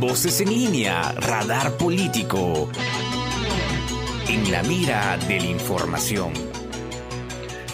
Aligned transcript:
Voces 0.00 0.40
en 0.40 0.50
línea, 0.50 1.10
radar 1.14 1.76
político. 1.76 2.70
En 4.28 4.52
la 4.52 4.62
mira 4.62 5.18
de 5.26 5.40
la 5.40 5.46
información. 5.46 6.32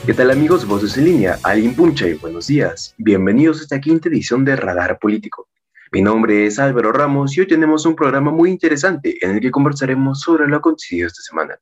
¿Qué 0.06 0.14
tal 0.14 0.30
amigos? 0.30 0.66
Voces 0.66 0.96
en 0.96 1.04
línea, 1.04 1.38
alguien 1.42 1.74
puncha 1.74 2.08
y 2.08 2.14
buenos 2.14 2.46
días. 2.46 2.94
Bienvenidos 2.96 3.58
a 3.58 3.62
esta 3.64 3.78
quinta 3.78 4.08
edición 4.08 4.42
de 4.42 4.56
Radar 4.56 4.98
Político. 4.98 5.48
Mi 5.92 6.00
nombre 6.00 6.46
es 6.46 6.58
Álvaro 6.58 6.92
Ramos 6.92 7.36
y 7.36 7.40
hoy 7.40 7.46
tenemos 7.46 7.84
un 7.84 7.94
programa 7.94 8.30
muy 8.30 8.48
interesante 8.48 9.18
en 9.20 9.32
el 9.32 9.40
que 9.42 9.50
conversaremos 9.50 10.20
sobre 10.20 10.48
lo 10.48 10.56
acontecido 10.56 11.08
esta 11.08 11.20
semana. 11.20 11.58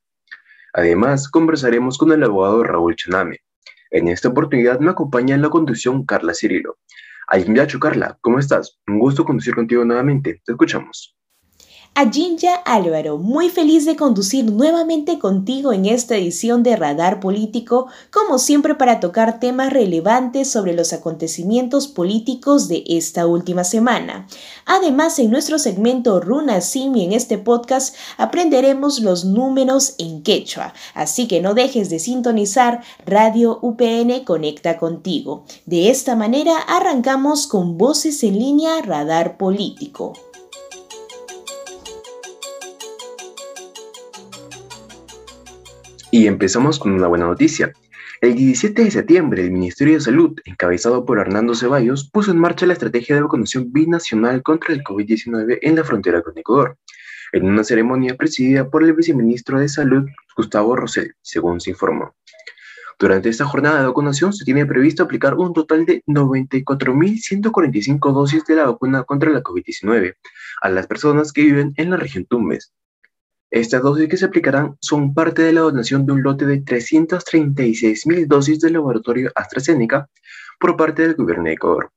Además, 0.74 1.28
conversaremos 1.28 1.98
con 1.98 2.12
el 2.12 2.22
abogado 2.22 2.62
Raúl 2.62 2.94
Chaname. 2.94 3.40
En 3.90 4.06
esta 4.06 4.28
oportunidad 4.28 4.78
me 4.78 4.92
acompaña 4.92 5.34
en 5.34 5.42
la 5.42 5.50
conducción 5.50 6.06
Carla 6.06 6.34
Cirilo. 6.34 6.78
Ayinyacho, 7.32 7.80
Carla, 7.80 8.18
¿cómo 8.20 8.38
estás? 8.38 8.78
Un 8.86 8.98
gusto 8.98 9.24
conducir 9.24 9.54
contigo 9.54 9.86
nuevamente. 9.86 10.42
Te 10.44 10.52
escuchamos. 10.52 11.16
Ayinya 11.94 12.54
Álvaro, 12.64 13.18
muy 13.18 13.50
feliz 13.50 13.84
de 13.84 13.96
conducir 13.96 14.50
nuevamente 14.50 15.18
contigo 15.18 15.74
en 15.74 15.84
esta 15.84 16.16
edición 16.16 16.62
de 16.62 16.74
Radar 16.74 17.20
Político, 17.20 17.88
como 18.10 18.38
siempre 18.38 18.74
para 18.74 18.98
tocar 18.98 19.40
temas 19.40 19.70
relevantes 19.70 20.50
sobre 20.50 20.72
los 20.72 20.94
acontecimientos 20.94 21.88
políticos 21.88 22.66
de 22.68 22.82
esta 22.86 23.26
última 23.26 23.62
semana. 23.62 24.26
Además, 24.64 25.18
en 25.18 25.30
nuestro 25.30 25.58
segmento 25.58 26.18
Runa 26.18 26.62
Simi 26.62 27.04
en 27.04 27.12
este 27.12 27.36
podcast 27.36 27.94
aprenderemos 28.16 29.00
los 29.00 29.26
números 29.26 29.94
en 29.98 30.22
quechua, 30.22 30.72
así 30.94 31.28
que 31.28 31.42
no 31.42 31.52
dejes 31.52 31.90
de 31.90 31.98
sintonizar 31.98 32.80
Radio 33.04 33.58
UPN 33.60 34.24
Conecta 34.24 34.78
contigo. 34.78 35.44
De 35.66 35.90
esta 35.90 36.16
manera 36.16 36.56
arrancamos 36.56 37.46
con 37.46 37.76
Voces 37.76 38.22
en 38.22 38.38
línea 38.38 38.80
Radar 38.80 39.36
Político. 39.36 40.14
Y 46.14 46.26
empezamos 46.26 46.78
con 46.78 46.92
una 46.92 47.06
buena 47.06 47.24
noticia. 47.24 47.72
El 48.20 48.34
17 48.34 48.84
de 48.84 48.90
septiembre, 48.90 49.44
el 49.44 49.50
Ministerio 49.50 49.94
de 49.94 50.02
Salud, 50.02 50.38
encabezado 50.44 51.06
por 51.06 51.18
Hernando 51.18 51.54
Ceballos, 51.54 52.10
puso 52.10 52.32
en 52.32 52.38
marcha 52.38 52.66
la 52.66 52.74
estrategia 52.74 53.16
de 53.16 53.22
vacunación 53.22 53.72
binacional 53.72 54.42
contra 54.42 54.74
el 54.74 54.84
COVID-19 54.84 55.60
en 55.62 55.74
la 55.74 55.84
frontera 55.84 56.20
con 56.20 56.36
Ecuador, 56.36 56.76
en 57.32 57.46
una 57.46 57.64
ceremonia 57.64 58.14
presidida 58.14 58.68
por 58.68 58.82
el 58.82 58.92
viceministro 58.92 59.58
de 59.58 59.70
Salud, 59.70 60.04
Gustavo 60.36 60.76
Rosell, 60.76 61.14
según 61.22 61.62
se 61.62 61.70
informó. 61.70 62.14
Durante 62.98 63.30
esta 63.30 63.46
jornada 63.46 63.80
de 63.80 63.86
vacunación 63.86 64.34
se 64.34 64.44
tiene 64.44 64.66
previsto 64.66 65.04
aplicar 65.04 65.32
un 65.36 65.54
total 65.54 65.86
de 65.86 66.02
94.145 66.06 68.12
dosis 68.12 68.44
de 68.44 68.56
la 68.56 68.66
vacuna 68.66 69.04
contra 69.04 69.30
la 69.30 69.42
COVID-19 69.42 70.14
a 70.60 70.68
las 70.68 70.86
personas 70.86 71.32
que 71.32 71.40
viven 71.40 71.72
en 71.78 71.88
la 71.88 71.96
región 71.96 72.26
Tumbes, 72.26 72.74
estas 73.52 73.82
dosis 73.82 74.08
que 74.08 74.16
se 74.16 74.24
aplicarán 74.24 74.78
son 74.80 75.12
parte 75.12 75.42
de 75.42 75.52
la 75.52 75.60
donación 75.60 76.06
de 76.06 76.12
un 76.14 76.22
lote 76.22 76.46
de 76.46 76.64
336.000 76.64 78.26
dosis 78.26 78.60
del 78.60 78.72
laboratorio 78.72 79.30
AstraZeneca 79.34 80.08
por 80.58 80.74
parte 80.74 81.02
del 81.02 81.16
gobierno 81.16 81.44
de 81.44 81.52
Ecuador. 81.52 81.90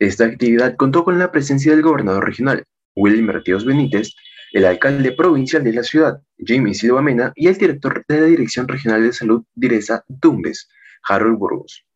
Esta 0.00 0.24
actividad 0.24 0.74
contó 0.74 1.04
con 1.04 1.20
la 1.20 1.30
presencia 1.30 1.70
del 1.70 1.82
gobernador 1.82 2.24
regional, 2.24 2.64
William 2.96 3.26
Martíos 3.26 3.64
Benítez, 3.64 4.12
el 4.52 4.64
alcalde 4.64 5.12
provincial 5.12 5.62
de 5.62 5.72
la 5.72 5.84
ciudad, 5.84 6.20
Jamie 6.36 6.74
Silva 6.74 7.00
Mena, 7.00 7.32
y 7.36 7.46
el 7.46 7.56
director 7.56 8.04
de 8.08 8.20
la 8.20 8.26
Dirección 8.26 8.66
Regional 8.66 9.04
de 9.04 9.12
Salud, 9.12 9.44
Direza 9.54 10.04
Tumbes, 10.20 10.68
Harold 11.08 11.38
Burgos. 11.38 11.86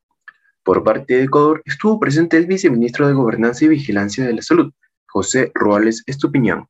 Por 0.62 0.84
parte 0.84 1.15
de 1.15 1.25
Ecuador 1.25 1.61
estuvo 1.65 1.98
presente 1.98 2.37
el 2.37 2.47
viceministro 2.47 3.09
de 3.09 3.15
Gobernanza 3.15 3.65
y 3.65 3.69
Vigilancia 3.69 4.25
de 4.25 4.34
la 4.34 4.43
Salud, 4.43 4.73
José 5.09 5.50
Roales 5.56 6.05
Estupiñán. 6.06 6.69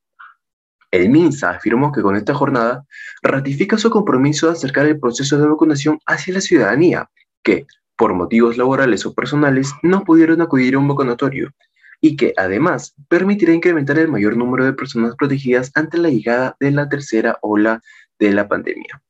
El 0.91 1.11
MINSA 1.11 1.51
afirmó 1.51 1.93
que 1.93 2.03
con 2.03 2.17
esta 2.17 2.35
jornada 2.35 2.85
ratifica 3.23 3.79
su 3.79 3.91
compromiso 3.91 4.47
de 4.47 4.53
acercar 4.53 4.87
el 4.87 5.01
proceso 5.01 5.39
de 5.39 5.49
vacunación 5.49 5.99
hacia 6.07 6.35
la 6.35 6.41
ciudadanía, 6.41 7.11
que, 7.43 7.67
por 7.97 8.15
motivos 8.15 8.57
laborales 8.57 9.05
o 9.07 9.15
personales, 9.15 9.73
no 9.83 10.05
pudieron 10.05 10.41
acudir 10.41 10.75
a 10.75 10.79
un 10.79 10.89
vacunatorio, 10.89 11.53
y 12.01 12.17
que 12.17 12.33
además 12.37 12.95
permitirá 13.09 13.53
incrementar 13.53 13.99
el 13.99 14.09
mayor 14.09 14.37
número 14.37 14.65
de 14.65 14.73
personas 14.73 15.15
protegidas 15.17 15.73
ante 15.75 15.99
la 15.99 16.11
llegada 16.11 16.57
de 16.61 16.71
la 16.71 16.89
tercera 16.89 17.39
ola 17.43 17.83
de 18.19 18.33
la 18.33 18.49
pandemia. 18.49 19.03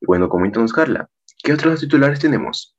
Y 0.00 0.06
bueno, 0.06 0.28
coméntanos, 0.28 0.72
Carla, 0.72 1.08
¿qué 1.42 1.52
otros 1.52 1.80
titulares 1.80 2.20
tenemos? 2.20 2.74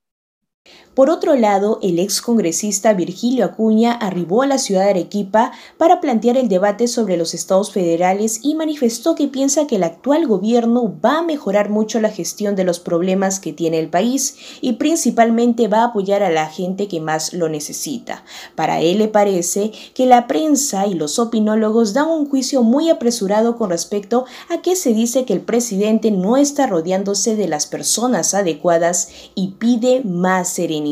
Por 0.99 1.09
otro 1.09 1.37
lado, 1.37 1.79
el 1.81 1.97
ex 1.97 2.21
congresista 2.21 2.91
Virgilio 2.91 3.45
Acuña 3.45 3.93
arribó 3.93 4.41
a 4.41 4.47
la 4.47 4.57
ciudad 4.57 4.83
de 4.83 4.89
Arequipa 4.89 5.53
para 5.77 6.01
plantear 6.01 6.35
el 6.35 6.49
debate 6.49 6.89
sobre 6.89 7.15
los 7.15 7.33
estados 7.33 7.71
federales 7.71 8.41
y 8.43 8.53
manifestó 8.55 9.15
que 9.15 9.29
piensa 9.29 9.65
que 9.65 9.77
el 9.77 9.83
actual 9.83 10.27
gobierno 10.27 10.93
va 10.99 11.19
a 11.19 11.23
mejorar 11.23 11.69
mucho 11.69 12.01
la 12.01 12.09
gestión 12.09 12.57
de 12.57 12.65
los 12.65 12.81
problemas 12.81 13.39
que 13.39 13.53
tiene 13.53 13.79
el 13.79 13.87
país 13.87 14.35
y 14.59 14.73
principalmente 14.73 15.69
va 15.69 15.83
a 15.83 15.85
apoyar 15.85 16.21
a 16.21 16.29
la 16.29 16.47
gente 16.47 16.89
que 16.89 16.99
más 16.99 17.31
lo 17.31 17.47
necesita. 17.47 18.25
Para 18.55 18.81
él 18.81 18.97
le 18.97 19.07
parece 19.07 19.71
que 19.93 20.05
la 20.05 20.27
prensa 20.27 20.85
y 20.85 20.95
los 20.95 21.17
opinólogos 21.17 21.93
dan 21.93 22.09
un 22.09 22.29
juicio 22.29 22.61
muy 22.61 22.89
apresurado 22.89 23.55
con 23.55 23.69
respecto 23.69 24.25
a 24.49 24.61
que 24.61 24.75
se 24.75 24.93
dice 24.93 25.23
que 25.23 25.31
el 25.31 25.39
presidente 25.39 26.11
no 26.11 26.35
está 26.35 26.67
rodeándose 26.67 27.37
de 27.37 27.47
las 27.47 27.67
personas 27.67 28.33
adecuadas 28.33 29.07
y 29.33 29.51
pide 29.59 30.01
más 30.03 30.49
serenidad. 30.49 30.88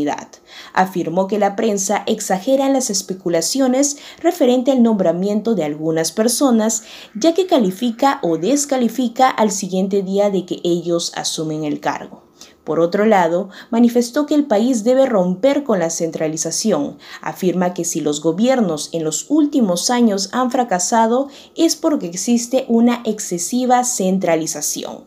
Afirmó 0.73 1.27
que 1.27 1.39
la 1.39 1.55
prensa 1.55 2.03
exagera 2.05 2.69
las 2.69 2.89
especulaciones 2.89 3.97
referente 4.21 4.71
al 4.71 4.83
nombramiento 4.83 5.55
de 5.55 5.63
algunas 5.63 6.11
personas, 6.11 6.83
ya 7.15 7.33
que 7.33 7.47
califica 7.47 8.19
o 8.21 8.37
descalifica 8.37 9.29
al 9.29 9.51
siguiente 9.51 10.03
día 10.03 10.29
de 10.29 10.45
que 10.45 10.59
ellos 10.63 11.11
asumen 11.15 11.63
el 11.63 11.79
cargo. 11.79 12.27
Por 12.63 12.81
otro 12.81 13.05
lado, 13.05 13.49
manifestó 13.69 14.25
que 14.25 14.35
el 14.35 14.45
país 14.45 14.83
debe 14.83 15.05
romper 15.05 15.63
con 15.63 15.79
la 15.79 15.89
centralización. 15.89 16.97
Afirma 17.21 17.73
que 17.73 17.85
si 17.85 18.01
los 18.01 18.21
gobiernos 18.21 18.89
en 18.91 19.05
los 19.05 19.25
últimos 19.29 19.89
años 19.89 20.27
han 20.33 20.51
fracasado 20.51 21.29
es 21.55 21.77
porque 21.77 22.07
existe 22.07 22.65
una 22.67 23.01
excesiva 23.05 23.85
centralización. 23.85 25.05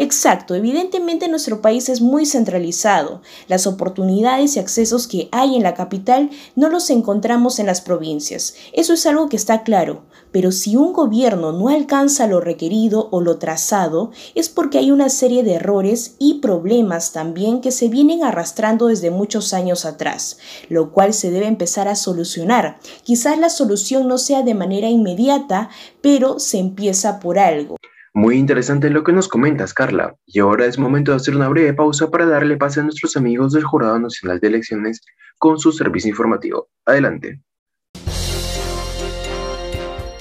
Exacto, 0.00 0.54
evidentemente 0.54 1.26
nuestro 1.26 1.60
país 1.60 1.88
es 1.88 2.00
muy 2.00 2.24
centralizado. 2.24 3.20
Las 3.48 3.66
oportunidades 3.66 4.54
y 4.54 4.60
accesos 4.60 5.08
que 5.08 5.28
hay 5.32 5.56
en 5.56 5.64
la 5.64 5.74
capital 5.74 6.30
no 6.54 6.68
los 6.68 6.88
encontramos 6.90 7.58
en 7.58 7.66
las 7.66 7.80
provincias. 7.80 8.54
Eso 8.72 8.92
es 8.92 9.04
algo 9.06 9.28
que 9.28 9.34
está 9.34 9.64
claro. 9.64 10.04
Pero 10.30 10.52
si 10.52 10.76
un 10.76 10.92
gobierno 10.92 11.50
no 11.50 11.68
alcanza 11.68 12.28
lo 12.28 12.40
requerido 12.40 13.08
o 13.10 13.20
lo 13.20 13.38
trazado, 13.38 14.12
es 14.36 14.48
porque 14.48 14.78
hay 14.78 14.92
una 14.92 15.08
serie 15.08 15.42
de 15.42 15.54
errores 15.54 16.14
y 16.20 16.34
problemas 16.34 17.10
también 17.10 17.60
que 17.60 17.72
se 17.72 17.88
vienen 17.88 18.22
arrastrando 18.22 18.86
desde 18.86 19.10
muchos 19.10 19.52
años 19.52 19.84
atrás, 19.84 20.38
lo 20.68 20.92
cual 20.92 21.12
se 21.12 21.32
debe 21.32 21.46
empezar 21.46 21.88
a 21.88 21.96
solucionar. 21.96 22.78
Quizás 23.02 23.36
la 23.36 23.50
solución 23.50 24.06
no 24.06 24.18
sea 24.18 24.42
de 24.42 24.54
manera 24.54 24.88
inmediata, 24.88 25.70
pero 26.00 26.38
se 26.38 26.58
empieza 26.58 27.18
por 27.18 27.40
algo. 27.40 27.78
Muy 28.14 28.36
interesante 28.36 28.90
lo 28.90 29.04
que 29.04 29.12
nos 29.12 29.28
comentas, 29.28 29.74
Carla. 29.74 30.16
Y 30.26 30.40
ahora 30.40 30.66
es 30.66 30.78
momento 30.78 31.12
de 31.12 31.16
hacer 31.16 31.36
una 31.36 31.48
breve 31.48 31.74
pausa 31.74 32.10
para 32.10 32.26
darle 32.26 32.56
pase 32.56 32.80
a 32.80 32.82
nuestros 32.82 33.16
amigos 33.16 33.52
del 33.52 33.64
Jurado 33.64 33.98
Nacional 33.98 34.40
de 34.40 34.48
Elecciones 34.48 35.02
con 35.38 35.58
su 35.58 35.72
servicio 35.72 36.10
informativo. 36.10 36.68
Adelante. 36.84 37.40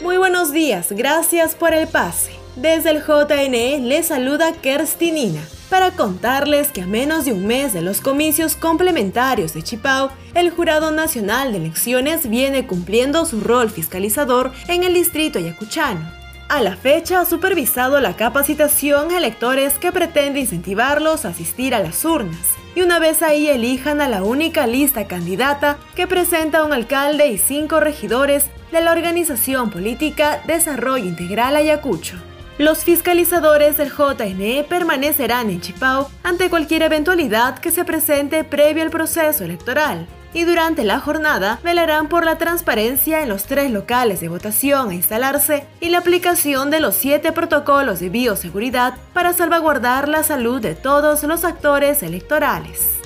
Muy 0.02 0.18
buenos 0.18 0.52
días, 0.52 0.92
gracias 0.92 1.56
por 1.56 1.74
el 1.74 1.88
pase. 1.88 2.31
Desde 2.56 2.92
el 2.92 3.03
JNE 3.03 3.80
les 3.81 4.08
saluda 4.08 4.52
Kerstinina 4.54 5.42
para 5.69 5.92
contarles 5.92 6.69
que 6.69 6.81
a 6.81 6.88
menos 6.88 7.25
de 7.25 7.34
un 7.34 7.46
mes 7.46 7.74
de 7.74 7.81
los 7.81 8.02
comicios 8.02 8.56
complementarios 8.56 9.54
de 9.54 9.62
Chipao, 9.62 10.12
el 10.34 10.50
Jurado 10.50 10.92
Nacional 10.92 11.52
de 11.52 11.59
Elecciones 11.59 12.30
viene 12.30 12.66
cumpliendo 12.66 13.25
su 13.25 13.42
rol 13.42 13.69
fiscalizador 13.69 14.52
en 14.68 14.83
el 14.83 14.94
distrito 14.94 15.40
ayacuchano. 15.40 16.17
A 16.49 16.61
la 16.61 16.77
fecha 16.77 17.19
ha 17.19 17.25
supervisado 17.25 17.99
la 17.99 18.15
capacitación 18.15 19.11
a 19.11 19.17
electores 19.17 19.77
que 19.77 19.91
pretende 19.91 20.39
incentivarlos 20.39 21.25
a 21.25 21.29
asistir 21.29 21.75
a 21.75 21.79
las 21.79 22.05
urnas. 22.05 22.55
Y 22.73 22.83
una 22.83 22.99
vez 22.99 23.21
ahí 23.21 23.49
elijan 23.49 23.99
a 23.99 24.07
la 24.07 24.23
única 24.23 24.65
lista 24.65 25.07
candidata 25.07 25.77
que 25.94 26.07
presenta 26.07 26.63
un 26.63 26.71
alcalde 26.71 27.27
y 27.27 27.38
cinco 27.38 27.81
regidores 27.81 28.45
de 28.71 28.79
la 28.79 28.94
organización 28.94 29.69
política 29.69 30.41
Desarrollo 30.47 31.03
Integral 31.03 31.57
Ayacucho. 31.57 32.15
Los 32.57 32.85
fiscalizadores 32.85 33.75
del 33.75 33.91
JNE 33.91 34.63
permanecerán 34.69 35.49
en 35.49 35.59
Chipao 35.59 36.09
ante 36.23 36.49
cualquier 36.49 36.83
eventualidad 36.83 37.59
que 37.59 37.71
se 37.71 37.83
presente 37.83 38.45
previo 38.45 38.83
al 38.83 38.89
proceso 38.89 39.44
electoral 39.44 40.07
y 40.38 40.44
durante 40.44 40.84
la 40.84 41.00
jornada 41.00 41.60
velarán 41.63 42.10
por 42.10 42.24
la 42.24 42.38
transparencia 42.38 43.24
en 43.24 43.30
los 43.30 43.45
tres 43.45 43.72
locales 43.72 44.19
de 44.19 44.30
votación 44.30 44.92
a 44.92 44.94
instalarse 44.94 45.66
y 45.80 45.89
la 45.89 45.98
aplicación 45.98 46.69
de 46.69 46.80
los 46.80 46.95
siete 46.95 47.31
protocolos 47.31 48.00
de 48.00 48.10
bioseguridad 48.10 48.94
para 49.13 49.34
salvaguardar 49.34 50.07
la 50.07 50.22
salud 50.22 50.62
de 50.62 50.75
todos 50.75 51.24
los 51.24 51.44
actores 51.44 52.04
electorales. 52.04 52.98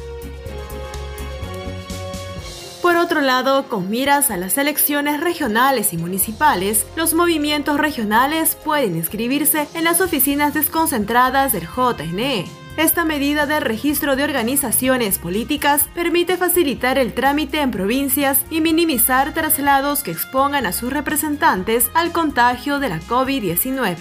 Por 2.81 2.97
otro 2.97 3.21
lado, 3.21 3.69
con 3.69 3.89
miras 3.89 4.29
a 4.29 4.35
las 4.35 4.57
elecciones 4.57 5.21
regionales 5.21 5.93
y 5.93 5.97
municipales, 5.97 6.85
los 6.97 7.13
movimientos 7.13 7.79
regionales 7.79 8.57
pueden 8.61 8.97
inscribirse 8.97 9.69
en 9.73 9.85
las 9.85 10.01
oficinas 10.01 10.53
desconcentradas 10.53 11.53
del 11.53 11.65
JNE. 11.65 12.60
Esta 12.77 13.03
medida 13.03 13.45
de 13.45 13.59
registro 13.59 14.15
de 14.15 14.23
organizaciones 14.23 15.19
políticas 15.19 15.89
permite 15.93 16.37
facilitar 16.37 16.97
el 16.97 17.13
trámite 17.13 17.59
en 17.59 17.69
provincias 17.69 18.39
y 18.49 18.61
minimizar 18.61 19.33
traslados 19.33 20.03
que 20.03 20.11
expongan 20.11 20.65
a 20.65 20.71
sus 20.71 20.91
representantes 20.91 21.91
al 21.93 22.13
contagio 22.13 22.79
de 22.79 22.87
la 22.87 23.01
COVID-19. 23.01 23.97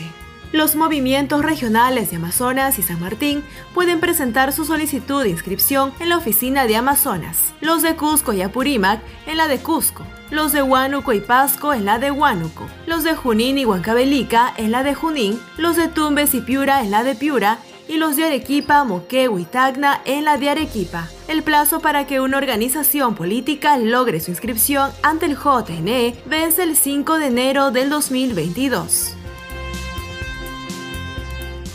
Los 0.53 0.77
movimientos 0.77 1.45
regionales 1.45 2.11
de 2.11 2.17
Amazonas 2.17 2.79
y 2.79 2.83
San 2.83 3.01
Martín 3.01 3.45
pueden 3.75 4.01
presentar 4.01 4.53
su 4.53 4.65
solicitud 4.65 5.23
de 5.23 5.31
inscripción 5.31 5.93
en 6.01 6.09
la 6.09 6.17
oficina 6.17 6.67
de 6.67 6.77
Amazonas, 6.77 7.53
los 7.61 7.83
de 7.83 7.97
Cusco 7.97 8.33
y 8.33 8.43
Apurímac 8.43 9.01
en 9.27 9.37
la 9.37 9.47
de 9.47 9.59
Cusco, 9.59 10.05
los 10.31 10.53
de 10.53 10.63
Huánuco 10.63 11.13
y 11.13 11.21
Pasco 11.21 11.73
en 11.73 11.85
la 11.85 11.99
de 11.99 12.11
Huánuco, 12.11 12.69
los 12.87 13.05
de 13.05 13.15
Junín 13.15 13.59
y 13.59 13.65
Huancavelica 13.65 14.53
en 14.57 14.73
la 14.73 14.83
de 14.85 14.95
Junín, 14.95 15.41
los 15.57 15.77
de 15.77 15.89
Tumbes 15.89 16.35
y 16.35 16.41
Piura 16.41 16.83
en 16.83 16.91
la 16.91 17.05
de 17.05 17.15
Piura 17.15 17.59
y 17.91 17.97
los 17.97 18.15
de 18.15 18.25
Arequipa, 18.25 18.85
Moquegua 18.85 19.41
y 19.41 19.45
Tacna 19.45 20.01
en 20.05 20.25
la 20.25 20.39
de 20.39 20.49
Arequipa. 20.49 21.09
El 21.27 21.43
plazo 21.43 21.81
para 21.81 22.07
que 22.07 22.21
una 22.21 22.39
organización 22.39 23.17
política 23.17 23.77
logre 23.79 24.21
su 24.21 24.31
inscripción 24.31 24.93
ante 25.03 25.27
el 25.27 25.37
JNE 25.37 26.15
vence 26.25 26.63
el 26.63 26.77
5 26.77 27.19
de 27.19 27.27
enero 27.27 27.73
del 27.73 27.91
2022. 27.91 29.17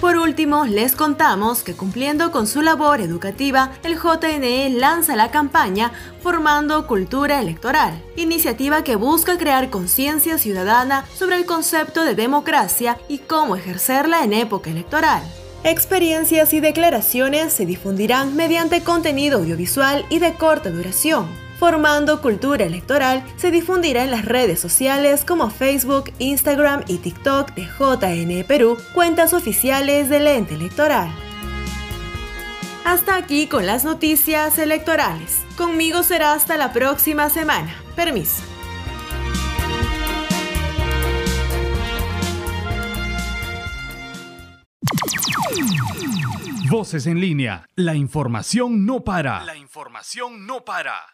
Por 0.03 0.17
último, 0.17 0.65
les 0.65 0.97
contamos 0.97 1.63
que 1.63 1.75
cumpliendo 1.75 2.29
con 2.33 2.45
su 2.45 2.61
labor 2.61 2.99
educativa, 2.99 3.71
el 3.83 3.97
JNE 3.97 4.69
lanza 4.71 5.15
la 5.15 5.31
campaña 5.31 5.93
Formando 6.21 6.87
Cultura 6.87 7.39
Electoral, 7.39 8.03
iniciativa 8.17 8.83
que 8.83 8.97
busca 8.97 9.37
crear 9.37 9.69
conciencia 9.69 10.37
ciudadana 10.37 11.05
sobre 11.13 11.37
el 11.37 11.45
concepto 11.45 12.03
de 12.03 12.15
democracia 12.15 12.97
y 13.07 13.19
cómo 13.19 13.55
ejercerla 13.55 14.25
en 14.25 14.33
época 14.33 14.71
electoral. 14.71 15.23
Experiencias 15.63 16.53
y 16.53 16.59
declaraciones 16.59 17.53
se 17.53 17.65
difundirán 17.65 18.35
mediante 18.35 18.83
contenido 18.83 19.39
audiovisual 19.39 20.05
y 20.09 20.19
de 20.19 20.33
corta 20.33 20.69
duración. 20.69 21.42
Formando 21.63 22.21
Cultura 22.21 22.65
Electoral 22.65 23.23
se 23.37 23.49
difundirá 23.49 24.03
en 24.03 24.11
las 24.11 24.25
redes 24.25 24.59
sociales 24.59 25.23
como 25.23 25.49
Facebook, 25.49 26.11
Instagram 26.19 26.83
y 26.89 26.97
TikTok 26.97 27.53
de 27.53 27.63
JN 27.63 28.45
Perú, 28.45 28.77
cuentas 28.93 29.31
oficiales 29.31 30.09
del 30.09 30.27
ente 30.27 30.55
electoral. 30.55 31.09
Hasta 32.83 33.15
aquí 33.15 33.47
con 33.47 33.65
las 33.65 33.85
noticias 33.85 34.57
electorales. 34.57 35.41
Conmigo 35.55 36.03
será 36.03 36.33
hasta 36.33 36.57
la 36.57 36.73
próxima 36.73 37.29
semana. 37.29 37.73
Permiso. 37.95 38.43
Voces 46.69 47.07
en 47.07 47.21
línea. 47.21 47.65
La 47.75 47.95
información 47.95 48.85
no 48.85 49.05
para. 49.05 49.45
La 49.45 49.55
información 49.55 50.45
no 50.45 50.65
para. 50.65 51.13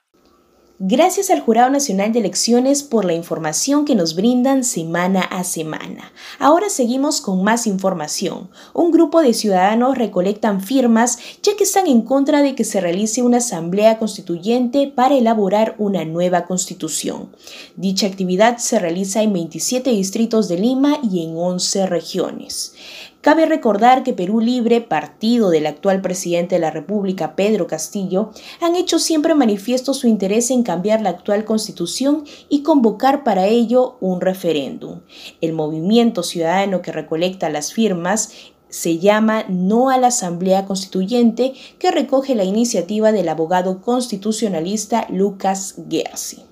Gracias 0.81 1.29
al 1.29 1.41
Jurado 1.41 1.69
Nacional 1.69 2.13
de 2.13 2.19
Elecciones 2.19 2.83
por 2.83 3.03
la 3.03 3.11
información 3.11 3.83
que 3.83 3.95
nos 3.95 4.15
brindan 4.15 4.63
semana 4.63 5.19
a 5.23 5.43
semana. 5.43 6.13
Ahora 6.39 6.69
seguimos 6.69 7.19
con 7.19 7.43
más 7.43 7.67
información. 7.67 8.49
Un 8.73 8.89
grupo 8.91 9.21
de 9.21 9.33
ciudadanos 9.33 9.97
recolectan 9.97 10.61
firmas 10.61 11.19
ya 11.43 11.57
que 11.57 11.65
están 11.65 11.85
en 11.87 12.03
contra 12.03 12.41
de 12.41 12.55
que 12.55 12.63
se 12.63 12.79
realice 12.79 13.21
una 13.21 13.39
asamblea 13.39 13.99
constituyente 13.99 14.87
para 14.87 15.15
elaborar 15.15 15.75
una 15.79 16.05
nueva 16.05 16.45
constitución. 16.45 17.27
Dicha 17.75 18.07
actividad 18.07 18.55
se 18.55 18.79
realiza 18.79 19.21
en 19.21 19.33
27 19.33 19.89
distritos 19.89 20.47
de 20.47 20.59
Lima 20.59 20.99
y 21.03 21.25
en 21.25 21.35
11 21.35 21.87
regiones. 21.87 22.73
Cabe 23.21 23.45
recordar 23.45 24.03
que 24.03 24.13
Perú 24.13 24.39
Libre, 24.39 24.79
partido 24.79 25.49
del 25.49 25.67
actual 25.67 26.01
presidente 26.01 26.55
de 26.55 26.61
la 26.61 26.71
República, 26.71 27.35
Pedro 27.35 27.67
Castillo, 27.67 28.31
han 28.61 28.77
hecho 28.77 28.97
siempre 28.97 29.35
manifiesto 29.35 29.93
su 29.93 30.07
interés 30.07 30.51
en 30.51 30.63
cambiar 30.63 31.01
la 31.01 31.09
actual 31.09 31.43
constitución 31.43 32.23
y 32.47 32.63
convocar 32.63 33.25
para 33.25 33.45
ello 33.45 33.97
un 33.99 34.21
referéndum. 34.21 35.01
El 35.41 35.51
movimiento 35.51 36.23
ciudadano 36.23 36.81
que 36.81 36.93
recolecta 36.93 37.49
las 37.49 37.73
firmas 37.73 38.31
se 38.69 38.99
llama 38.99 39.43
No 39.49 39.89
a 39.89 39.97
la 39.97 40.07
Asamblea 40.07 40.65
Constituyente, 40.65 41.53
que 41.77 41.91
recoge 41.91 42.35
la 42.35 42.45
iniciativa 42.45 43.11
del 43.11 43.27
abogado 43.27 43.81
constitucionalista 43.81 45.07
Lucas 45.09 45.75
Gersi. 45.89 46.48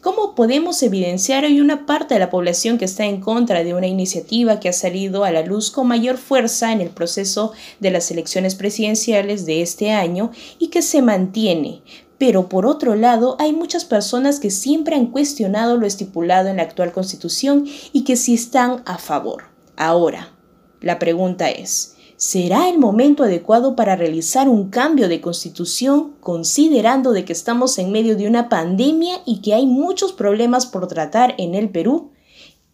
¿Cómo 0.00 0.34
podemos 0.34 0.82
evidenciar 0.82 1.44
hoy 1.44 1.60
una 1.60 1.84
parte 1.84 2.14
de 2.14 2.20
la 2.20 2.30
población 2.30 2.78
que 2.78 2.86
está 2.86 3.04
en 3.04 3.20
contra 3.20 3.62
de 3.62 3.74
una 3.74 3.86
iniciativa 3.86 4.58
que 4.58 4.70
ha 4.70 4.72
salido 4.72 5.24
a 5.24 5.30
la 5.30 5.42
luz 5.42 5.70
con 5.70 5.88
mayor 5.88 6.16
fuerza 6.16 6.72
en 6.72 6.80
el 6.80 6.88
proceso 6.88 7.52
de 7.80 7.90
las 7.90 8.10
elecciones 8.10 8.54
presidenciales 8.54 9.44
de 9.44 9.60
este 9.60 9.90
año 9.90 10.30
y 10.58 10.68
que 10.68 10.80
se 10.80 11.02
mantiene? 11.02 11.82
Pero 12.16 12.48
por 12.48 12.64
otro 12.64 12.94
lado, 12.94 13.36
hay 13.38 13.52
muchas 13.52 13.84
personas 13.84 14.40
que 14.40 14.50
siempre 14.50 14.96
han 14.96 15.08
cuestionado 15.08 15.76
lo 15.76 15.86
estipulado 15.86 16.48
en 16.48 16.56
la 16.56 16.62
actual 16.62 16.92
constitución 16.92 17.66
y 17.92 18.04
que 18.04 18.16
sí 18.16 18.32
están 18.32 18.82
a 18.86 18.96
favor. 18.96 19.44
Ahora, 19.76 20.32
la 20.80 20.98
pregunta 20.98 21.50
es, 21.50 21.96
¿Será 22.20 22.68
el 22.68 22.78
momento 22.78 23.24
adecuado 23.24 23.74
para 23.74 23.96
realizar 23.96 24.46
un 24.46 24.68
cambio 24.68 25.08
de 25.08 25.22
constitución 25.22 26.16
considerando 26.20 27.12
de 27.12 27.24
que 27.24 27.32
estamos 27.32 27.78
en 27.78 27.90
medio 27.92 28.14
de 28.14 28.28
una 28.28 28.50
pandemia 28.50 29.22
y 29.24 29.40
que 29.40 29.54
hay 29.54 29.64
muchos 29.64 30.12
problemas 30.12 30.66
por 30.66 30.86
tratar 30.86 31.34
en 31.38 31.54
el 31.54 31.70
Perú? 31.70 32.12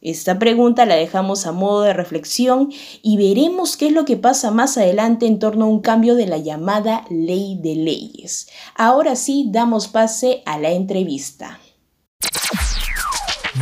Esta 0.00 0.40
pregunta 0.40 0.84
la 0.84 0.96
dejamos 0.96 1.46
a 1.46 1.52
modo 1.52 1.82
de 1.82 1.92
reflexión 1.92 2.72
y 3.02 3.18
veremos 3.18 3.76
qué 3.76 3.86
es 3.86 3.92
lo 3.92 4.04
que 4.04 4.16
pasa 4.16 4.50
más 4.50 4.76
adelante 4.78 5.26
en 5.26 5.38
torno 5.38 5.66
a 5.66 5.68
un 5.68 5.80
cambio 5.80 6.16
de 6.16 6.26
la 6.26 6.38
llamada 6.38 7.04
ley 7.08 7.56
de 7.62 7.76
leyes. 7.76 8.48
Ahora 8.74 9.14
sí, 9.14 9.46
damos 9.52 9.86
pase 9.86 10.42
a 10.44 10.58
la 10.58 10.72
entrevista. 10.72 11.60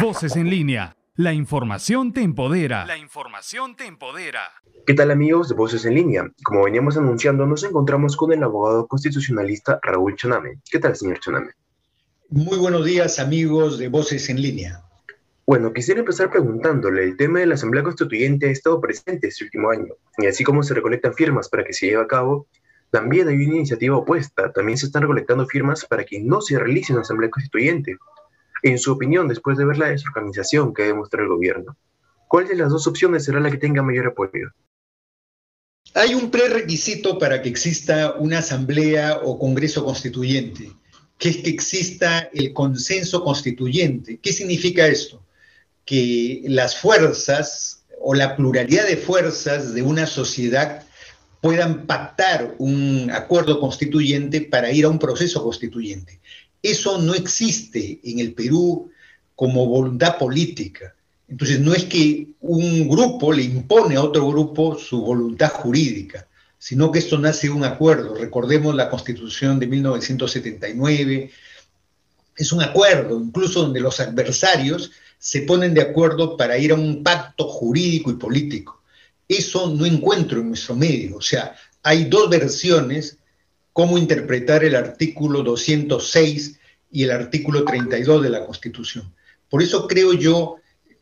Voces 0.01 0.35
en 0.35 0.49
línea. 0.49 0.97
La 1.17 1.33
información 1.33 2.13
te 2.13 2.23
empodera. 2.23 2.85
La 2.87 2.99
información 2.99 3.77
te 3.77 3.87
empodera. 3.87 4.51
¿Qué 4.85 4.95
tal 4.95 5.13
amigos 5.13 5.49
de 5.49 5.55
Voces 5.55 5.85
en 5.85 5.95
Línea? 5.95 6.29
Como 6.43 6.65
veníamos 6.65 6.97
anunciando, 6.97 7.47
nos 7.47 7.63
encontramos 7.63 8.17
con 8.17 8.33
el 8.33 8.43
abogado 8.43 8.89
constitucionalista 8.89 9.79
Raúl 9.81 10.17
Choname. 10.17 10.59
¿Qué 10.69 10.81
tal, 10.81 10.97
señor 10.97 11.21
Choname? 11.21 11.53
Muy 12.31 12.59
buenos 12.59 12.85
días 12.85 13.21
amigos 13.21 13.79
de 13.79 13.87
Voces 13.87 14.29
en 14.29 14.43
Línea. 14.43 14.83
Bueno, 15.47 15.73
quisiera 15.73 16.01
empezar 16.01 16.31
preguntándole, 16.31 17.05
el 17.05 17.17
tema 17.17 17.39
de 17.39 17.47
la 17.47 17.55
Asamblea 17.55 17.85
Constituyente 17.85 18.49
ha 18.49 18.51
estado 18.51 18.81
presente 18.81 19.29
este 19.29 19.45
último 19.45 19.71
año, 19.71 19.95
y 20.19 20.27
así 20.27 20.43
como 20.43 20.65
se 20.65 20.75
recolectan 20.75 21.15
firmas 21.15 21.49
para 21.49 21.63
que 21.63 21.75
se 21.75 21.87
lleve 21.87 22.03
a 22.03 22.09
cabo, 22.09 22.49
también 22.91 23.29
hay 23.29 23.37
una 23.37 23.59
iniciativa 23.59 23.97
opuesta, 23.97 24.53
también 24.53 24.79
se 24.79 24.87
están 24.87 25.03
recolectando 25.03 25.47
firmas 25.47 25.85
para 25.85 26.03
que 26.03 26.19
no 26.19 26.41
se 26.41 26.59
realice 26.59 26.93
una 26.93 27.03
Asamblea 27.03 27.31
Constituyente. 27.31 27.99
En 28.65 28.79
su 28.79 28.93
opinión, 28.93 29.29
después 29.29 29.59
de 29.59 29.67
ver 29.67 29.77
la 29.77 29.91
desorganización 29.91 30.73
que 30.73 30.85
demuestra 30.85 31.23
el 31.23 31.29
gobierno, 31.29 31.77
¿cuál 32.27 32.49
de 32.49 32.57
las 32.57 32.71
dos 32.71 32.87
opciones 32.87 33.23
será 33.23 33.39
la 33.39 33.51
que 33.51 33.59
tenga 33.59 33.83
mayor 33.83 34.07
apoyo? 34.07 34.53
Hay 35.93 36.15
un 36.15 36.31
prerequisito 36.31 37.19
para 37.19 37.43
que 37.43 37.51
exista 37.51 38.15
una 38.19 38.39
asamblea 38.39 39.21
o 39.23 39.39
congreso 39.39 39.85
constituyente, 39.85 40.73
que 41.19 41.29
es 41.29 41.37
que 41.37 41.51
exista 41.51 42.31
el 42.33 42.55
consenso 42.55 43.23
constituyente. 43.23 44.19
¿Qué 44.19 44.33
significa 44.33 44.87
esto? 44.87 45.23
Que 45.85 46.41
las 46.47 46.81
fuerzas 46.81 47.85
o 48.01 48.15
la 48.15 48.35
pluralidad 48.35 48.87
de 48.87 48.97
fuerzas 48.97 49.75
de 49.75 49.83
una 49.83 50.07
sociedad 50.07 50.87
puedan 51.43 51.87
pactar 51.87 52.55
un 52.57 53.11
acuerdo 53.13 53.61
constituyente 53.61 54.41
para 54.41 54.73
ir 54.73 54.87
a 54.87 54.89
un 54.89 54.99
proceso 54.99 55.43
constituyente. 55.43 56.23
Eso 56.65 56.97
no 56.97 57.13
existe 57.13 58.01
en 58.05 58.21
el 58.21 58.33
Perú 58.33 58.91
como 59.37 59.67
voluntad 59.67 60.17
política. 60.17 60.95
Entonces 61.29 61.61
no 61.61 61.75
es 61.75 61.85
que 61.85 62.29
un 62.41 62.89
grupo 62.89 63.35
le 63.35 63.43
impone 63.43 63.97
a 63.97 64.03
otro 64.03 64.27
grupo 64.27 64.79
su 64.79 65.03
voluntad 65.03 65.51
jurídica, 65.53 66.27
sino 66.59 66.91
que 66.91 67.01
esto 67.01 67.19
nace 67.19 67.49
de 67.49 67.53
un 67.53 67.65
acuerdo. 67.65 68.15
Recordemos 68.15 68.75
la 68.75 68.89
constitución 68.89 69.61
de 69.61 69.67
1979, 69.67 71.31
es 72.35 72.51
un 72.51 72.63
acuerdo, 72.63 73.21
incluso 73.21 73.61
donde 73.61 73.81
los 73.81 74.01
adversarios 74.01 74.91
se 75.19 75.43
ponen 75.43 75.75
de 75.75 75.83
acuerdo 75.83 76.35
para 76.35 76.57
ir 76.57 76.73
a 76.73 76.77
un 76.77 77.03
pacto 77.03 77.47
jurídico 77.47 78.11
y 78.11 78.15
político. 78.15 78.81
Eso 79.29 79.69
no 79.69 79.85
encuentro 79.85 80.41
en 80.41 80.49
nuestro 80.49 80.75
medio, 80.75 81.19
o 81.19 81.23
sea, 81.23 81.55
hay 81.83 82.05
dos 82.05 82.31
versiones 82.31 83.19
cómo 83.75 83.99
interpretar 83.99 84.65
el 84.65 84.77
artículo 84.77 85.43
206 85.43 86.59
y 86.93 87.03
el 87.03 87.11
artículo 87.11 87.65
32 87.65 88.23
de 88.23 88.31
la 88.31 88.47
Constitución. 88.47 89.13
Por 89.51 89.63
eso 89.63 89.87
creo 89.89 90.15
yo 90.15 90.57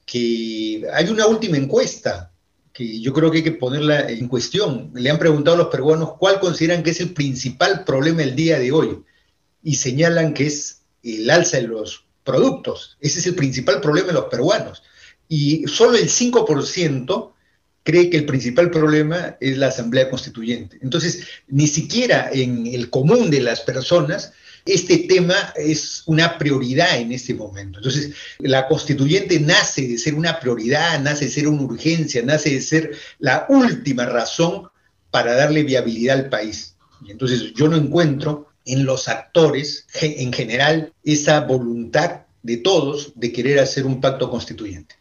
que 0.07 0.83
hay 0.93 1.09
una 1.09 1.27
última 1.27 1.59
encuesta 1.59 2.33
que 2.73 2.99
yo 3.01 3.13
creo 3.13 3.31
que 3.31 3.39
hay 3.39 3.45
que 3.45 3.53
ponerla 3.53 4.09
en 4.09 4.27
cuestión. 4.27 4.91
Le 4.95 5.11
han 5.11 5.19
preguntado 5.19 5.57
a 5.57 5.59
los 5.59 5.69
peruanos 5.69 6.15
cuál 6.19 6.41
consideran 6.41 6.83
que 6.83 6.91
es 6.91 7.01
el 7.01 7.13
principal 7.13 7.85
problema 7.85 8.23
el 8.23 8.35
día 8.35 8.59
de 8.59 8.73
hoy 8.73 9.05
y 9.63 9.75
señalan 9.75 10.33
que 10.33 10.47
es 10.47 10.81
el 11.03 11.29
alza 11.29 11.59
de 11.59 11.69
los 11.69 12.07
productos. 12.25 12.97
Ese 13.01 13.19
es 13.19 13.27
el 13.27 13.35
principal 13.35 13.83
problema 13.83 14.09
de 14.09 14.15
los 14.15 14.25
peruanos. 14.25 14.83
Y 15.29 15.67
solo 15.69 15.99
el 15.99 16.09
5% 16.09 17.32
cree 17.83 18.11
que 18.11 18.17
el 18.17 18.27
principal 18.27 18.71
problema 18.71 19.37
es 19.41 19.59
la 19.59 19.69
Asamblea 19.69 20.11
Constituyente. 20.11 20.79
Entonces, 20.83 21.27
ni 21.49 21.67
siquiera 21.67 22.31
en 22.33 22.67
el 22.67 22.91
común 22.91 23.31
de 23.31 23.41
las 23.41 23.61
personas 23.61 24.33
este 24.65 24.99
tema 24.99 25.35
es 25.57 26.03
una 26.07 26.39
prioridad 26.39 26.99
en 26.99 27.13
este 27.13 27.35
momento. 27.35 27.79
Entonces, 27.79 28.13
la 28.39 28.69
constituyente 28.69 29.41
nace 29.41 29.89
de 29.89 29.99
ser 29.99 30.15
una 30.15 30.39
prioridad, 30.39 31.01
nace 31.01 31.25
de 31.25 31.31
ser 31.33 31.49
una 31.49 31.63
urgencia, 31.63 32.23
nace 32.23 32.51
de 32.51 32.61
ser 32.61 32.93
la 33.19 33.47
última 33.49 34.07
razón 34.07 34.69
para 35.11 35.35
darle 35.35 35.65
viabilidad 35.65 36.19
al 36.19 36.29
país. 36.29 36.77
Entonces 37.09 37.53
yo 37.55 37.69
no 37.69 37.77
encuentro 37.77 38.49
en 38.65 38.85
los 38.85 39.09
actores 39.09 39.87
en 40.01 40.33
general 40.33 40.93
esa 41.03 41.41
voluntad 41.41 42.23
de 42.45 42.59
todos 42.59 43.13
de 43.17 43.33
querer 43.33 43.59
hacer 43.59 43.85
un 43.85 44.01
pacto 44.01 44.31
constituyente. 44.31 44.95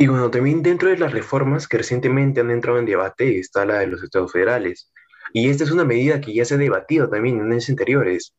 Y 0.00 0.06
bueno, 0.06 0.30
también 0.30 0.62
dentro 0.62 0.88
de 0.88 0.96
las 0.96 1.12
reformas 1.12 1.66
que 1.66 1.78
recientemente 1.78 2.40
han 2.40 2.52
entrado 2.52 2.78
en 2.78 2.86
debate 2.86 3.40
está 3.40 3.64
la 3.64 3.80
de 3.80 3.88
los 3.88 4.00
estados 4.00 4.30
federales. 4.30 4.92
Y 5.32 5.48
esta 5.48 5.64
es 5.64 5.72
una 5.72 5.84
medida 5.84 6.20
que 6.20 6.32
ya 6.32 6.44
se 6.44 6.54
ha 6.54 6.56
debatido 6.56 7.08
también 7.08 7.40
en 7.40 7.50
años 7.50 7.68
anteriores. 7.68 8.32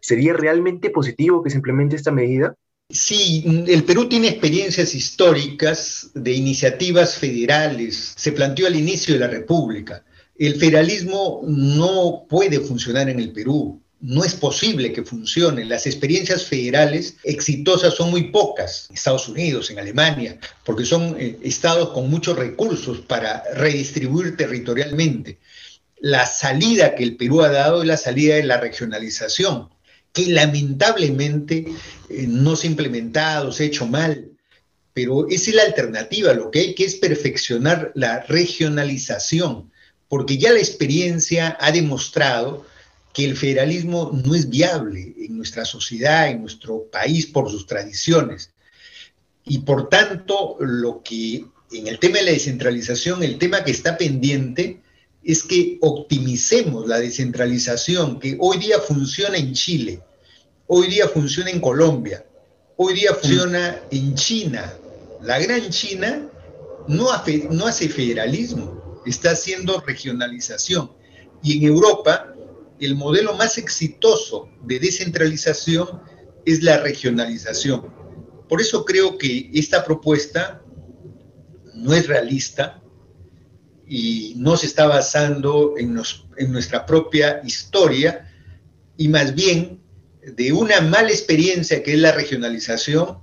¿Sería 0.00 0.32
realmente 0.32 0.88
positivo 0.88 1.42
que 1.42 1.50
se 1.50 1.56
implemente 1.56 1.96
esta 1.96 2.12
medida? 2.12 2.54
Sí, 2.88 3.44
el 3.66 3.84
Perú 3.84 4.08
tiene 4.08 4.28
experiencias 4.28 4.94
históricas 4.94 6.12
de 6.14 6.32
iniciativas 6.32 7.18
federales. 7.18 8.14
Se 8.16 8.32
planteó 8.32 8.66
al 8.66 8.76
inicio 8.76 9.12
de 9.12 9.20
la 9.20 9.28
República. 9.28 10.02
El 10.34 10.54
federalismo 10.54 11.42
no 11.46 12.24
puede 12.26 12.58
funcionar 12.60 13.10
en 13.10 13.20
el 13.20 13.32
Perú. 13.32 13.82
No 14.00 14.24
es 14.24 14.34
posible 14.34 14.92
que 14.92 15.02
funcione. 15.02 15.64
Las 15.64 15.86
experiencias 15.86 16.44
federales 16.44 17.16
exitosas 17.24 17.94
son 17.94 18.10
muy 18.10 18.24
pocas. 18.24 18.86
En 18.90 18.96
Estados 18.96 19.28
Unidos, 19.28 19.70
en 19.70 19.78
Alemania, 19.78 20.38
porque 20.64 20.84
son 20.84 21.16
eh, 21.18 21.38
estados 21.42 21.90
con 21.90 22.10
muchos 22.10 22.36
recursos 22.36 23.00
para 23.00 23.42
redistribuir 23.54 24.36
territorialmente. 24.36 25.38
La 25.98 26.26
salida 26.26 26.94
que 26.94 27.04
el 27.04 27.16
Perú 27.16 27.42
ha 27.42 27.48
dado 27.48 27.82
es 27.82 27.88
la 27.88 27.96
salida 27.96 28.36
de 28.36 28.44
la 28.44 28.60
regionalización 28.60 29.70
que 30.16 30.26
lamentablemente 30.28 31.66
eh, 32.08 32.24
no 32.26 32.56
se 32.56 32.66
ha 32.66 32.70
implementado, 32.70 33.52
se 33.52 33.64
ha 33.64 33.66
hecho 33.66 33.86
mal, 33.86 34.30
pero 34.94 35.28
es 35.28 35.46
la 35.54 35.62
alternativa, 35.62 36.32
lo 36.32 36.50
que 36.50 36.60
hay 36.60 36.74
que 36.74 36.86
es 36.86 36.94
perfeccionar 36.94 37.92
la 37.94 38.20
regionalización, 38.20 39.70
porque 40.08 40.38
ya 40.38 40.52
la 40.52 40.58
experiencia 40.58 41.54
ha 41.60 41.70
demostrado 41.70 42.64
que 43.16 43.24
el 43.24 43.34
federalismo 43.34 44.10
no 44.12 44.34
es 44.34 44.50
viable 44.50 45.14
en 45.16 45.38
nuestra 45.38 45.64
sociedad, 45.64 46.28
en 46.28 46.42
nuestro 46.42 46.82
país, 46.92 47.24
por 47.26 47.50
sus 47.50 47.66
tradiciones. 47.66 48.50
Y 49.42 49.60
por 49.60 49.88
tanto, 49.88 50.58
lo 50.60 51.02
que 51.02 51.46
en 51.72 51.86
el 51.86 51.98
tema 51.98 52.18
de 52.18 52.24
la 52.24 52.30
descentralización, 52.32 53.22
el 53.22 53.38
tema 53.38 53.64
que 53.64 53.70
está 53.70 53.96
pendiente 53.96 54.82
es 55.24 55.42
que 55.44 55.78
optimicemos 55.80 56.86
la 56.86 57.00
descentralización 57.00 58.20
que 58.20 58.36
hoy 58.38 58.58
día 58.58 58.80
funciona 58.80 59.38
en 59.38 59.54
Chile, 59.54 60.02
hoy 60.66 60.88
día 60.88 61.08
funciona 61.08 61.48
en 61.50 61.60
Colombia, 61.60 62.22
hoy 62.76 62.92
día 62.92 63.14
funciona 63.14 63.80
en 63.90 64.14
China. 64.14 64.74
La 65.22 65.38
gran 65.38 65.70
China 65.70 66.28
no 66.86 67.10
hace, 67.10 67.48
no 67.50 67.66
hace 67.66 67.88
federalismo, 67.88 69.00
está 69.06 69.30
haciendo 69.30 69.80
regionalización. 69.80 70.90
Y 71.42 71.56
en 71.56 71.62
Europa, 71.72 72.35
el 72.80 72.94
modelo 72.94 73.34
más 73.34 73.58
exitoso 73.58 74.48
de 74.62 74.78
descentralización 74.78 76.02
es 76.44 76.62
la 76.62 76.78
regionalización. 76.78 77.94
Por 78.48 78.60
eso 78.60 78.84
creo 78.84 79.18
que 79.18 79.50
esta 79.54 79.84
propuesta 79.84 80.62
no 81.74 81.92
es 81.94 82.06
realista, 82.06 82.82
y 83.86 84.34
no 84.36 84.56
se 84.56 84.66
está 84.66 84.86
basando 84.86 85.74
en, 85.78 85.94
nuestra 86.52 86.86
propia 86.86 87.40
historia 87.44 88.28
y 88.96 89.08
más 89.08 89.34
bien 89.34 89.80
de 90.22 90.52
una 90.52 90.80
mala 90.80 91.10
experiencia 91.10 91.82
que 91.82 91.92
es 91.92 91.98
la 92.00 92.12
regionalización, 92.12 93.18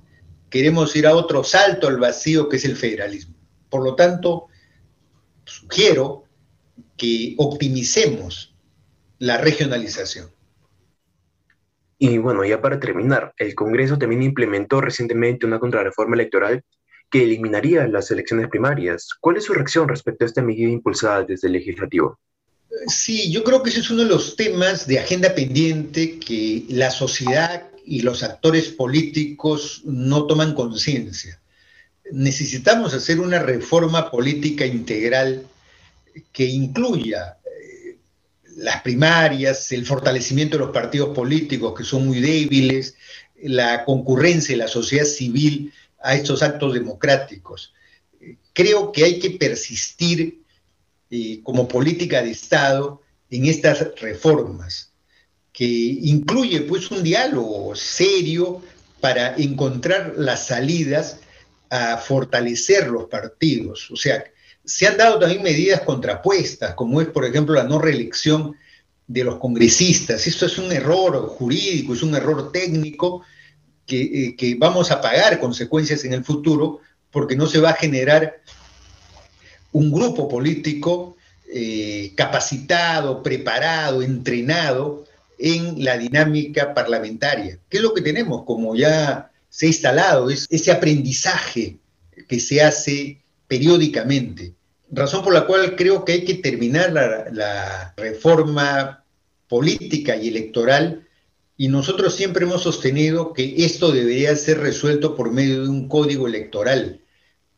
queremos 0.48 0.96
ir 0.96 1.06
a 1.06 1.14
otro 1.14 1.44
salto 1.44 1.86
al 1.86 1.98
vacío 1.98 2.48
que 2.48 2.56
es 2.56 2.64
el 2.64 2.76
federalismo. 2.76 3.34
Por 3.68 3.84
lo 3.84 3.94
tanto, 3.94 4.46
sugiero 5.44 6.24
que 6.96 7.34
optimicemos 7.36 8.53
la 9.18 9.38
regionalización. 9.38 10.30
Y 11.98 12.18
bueno, 12.18 12.44
ya 12.44 12.60
para 12.60 12.80
terminar, 12.80 13.32
el 13.38 13.54
Congreso 13.54 13.98
también 13.98 14.22
implementó 14.22 14.80
recientemente 14.80 15.46
una 15.46 15.58
contrarreforma 15.58 16.16
electoral 16.16 16.62
que 17.10 17.22
eliminaría 17.22 17.86
las 17.86 18.10
elecciones 18.10 18.48
primarias. 18.48 19.08
¿Cuál 19.20 19.36
es 19.36 19.44
su 19.44 19.54
reacción 19.54 19.88
respecto 19.88 20.24
a 20.24 20.26
esta 20.26 20.42
medida 20.42 20.68
impulsada 20.68 21.22
desde 21.22 21.46
el 21.46 21.54
legislativo? 21.54 22.18
Sí, 22.88 23.30
yo 23.30 23.44
creo 23.44 23.62
que 23.62 23.70
ese 23.70 23.80
es 23.80 23.90
uno 23.90 24.02
de 24.02 24.08
los 24.08 24.36
temas 24.36 24.86
de 24.86 24.98
agenda 24.98 25.34
pendiente 25.34 26.18
que 26.18 26.64
la 26.68 26.90
sociedad 26.90 27.68
y 27.86 28.00
los 28.02 28.22
actores 28.22 28.68
políticos 28.68 29.82
no 29.84 30.26
toman 30.26 30.54
conciencia. 30.54 31.40
Necesitamos 32.10 32.92
hacer 32.94 33.20
una 33.20 33.38
reforma 33.38 34.10
política 34.10 34.66
integral 34.66 35.46
que 36.32 36.44
incluya 36.44 37.38
las 38.56 38.82
primarias, 38.82 39.72
el 39.72 39.86
fortalecimiento 39.86 40.56
de 40.56 40.64
los 40.64 40.74
partidos 40.74 41.14
políticos 41.14 41.74
que 41.76 41.84
son 41.84 42.06
muy 42.06 42.20
débiles, 42.20 42.96
la 43.42 43.84
concurrencia 43.84 44.54
de 44.54 44.62
la 44.62 44.68
sociedad 44.68 45.04
civil 45.04 45.72
a 46.02 46.14
estos 46.14 46.42
actos 46.42 46.74
democráticos. 46.74 47.72
Creo 48.52 48.92
que 48.92 49.04
hay 49.04 49.18
que 49.18 49.30
persistir 49.30 50.42
eh, 51.10 51.40
como 51.42 51.68
política 51.68 52.22
de 52.22 52.30
Estado 52.30 53.02
en 53.30 53.46
estas 53.46 53.86
reformas, 54.00 54.92
que 55.52 55.64
incluye 55.64 56.62
pues 56.62 56.90
un 56.90 57.02
diálogo 57.02 57.74
serio 57.76 58.62
para 59.00 59.34
encontrar 59.36 60.14
las 60.16 60.46
salidas 60.46 61.18
a 61.70 61.96
fortalecer 61.98 62.88
los 62.88 63.04
partidos. 63.04 63.90
O 63.90 63.96
sea, 63.96 64.24
se 64.64 64.86
han 64.86 64.96
dado 64.96 65.18
también 65.18 65.42
medidas 65.42 65.82
contrapuestas, 65.82 66.74
como 66.74 67.00
es, 67.00 67.08
por 67.08 67.24
ejemplo, 67.24 67.54
la 67.54 67.64
no 67.64 67.78
reelección 67.78 68.56
de 69.06 69.24
los 69.24 69.38
congresistas. 69.38 70.26
Esto 70.26 70.46
es 70.46 70.58
un 70.58 70.72
error 70.72 71.28
jurídico, 71.28 71.92
es 71.92 72.02
un 72.02 72.14
error 72.14 72.50
técnico 72.50 73.22
eh, 73.86 74.34
que, 74.36 74.54
vamos 74.58 74.90
a 74.90 75.00
pagar 75.00 75.38
consecuencias 75.38 76.04
en 76.04 76.14
el 76.14 76.24
futuro 76.24 76.80
porque 77.10 77.36
no 77.36 77.46
se 77.46 77.60
va 77.60 77.70
a 77.70 77.74
generar 77.74 78.40
un 79.72 79.92
grupo 79.92 80.28
político 80.28 81.16
eh, 81.52 82.12
capacitado, 82.16 83.22
preparado, 83.22 84.02
entrenado 84.02 85.04
en 85.38 85.84
la 85.84 85.98
dinámica 85.98 86.72
parlamentaria. 86.72 87.58
¿Qué 87.68 87.76
es 87.76 87.82
lo 87.82 87.92
que 87.92 88.00
tenemos? 88.00 88.44
Como 88.44 88.74
ya 88.74 89.30
se 89.50 89.66
ha 89.66 89.68
instalado, 89.68 90.30
es 90.30 90.46
ese 90.48 90.72
aprendizaje 90.72 91.76
que 92.26 92.40
se 92.40 92.62
hace 92.62 93.23
periódicamente. 93.48 94.54
Razón 94.90 95.24
por 95.24 95.32
la 95.32 95.46
cual 95.46 95.76
creo 95.76 96.04
que 96.04 96.12
hay 96.12 96.24
que 96.24 96.34
terminar 96.34 96.92
la 96.92 97.94
reforma 97.96 99.04
política 99.48 100.16
y 100.16 100.28
electoral 100.28 101.04
y 101.56 101.68
nosotros 101.68 102.16
siempre 102.16 102.44
hemos 102.44 102.62
sostenido 102.62 103.32
que 103.32 103.64
esto 103.64 103.92
debería 103.92 104.34
ser 104.34 104.58
resuelto 104.58 105.14
por 105.14 105.30
medio 105.30 105.62
de 105.62 105.68
un 105.68 105.86
código 105.88 106.26
electoral. 106.26 107.00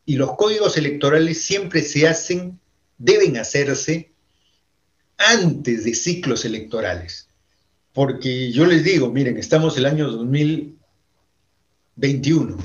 Y 0.05 0.17
los 0.17 0.35
códigos 0.35 0.77
electorales 0.77 1.41
siempre 1.41 1.81
se 1.81 2.07
hacen, 2.07 2.59
deben 2.97 3.37
hacerse 3.37 4.11
antes 5.17 5.83
de 5.83 5.95
ciclos 5.95 6.45
electorales. 6.45 7.29
Porque 7.91 8.51
yo 8.51 8.67
les 8.67 8.83
digo, 8.83 9.11
miren, 9.11 9.37
estamos 9.37 9.73
en 9.73 9.79
el 9.79 9.87
año 9.87 10.11
2021. 10.11 12.55